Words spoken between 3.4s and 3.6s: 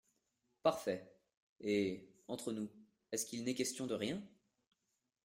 n’est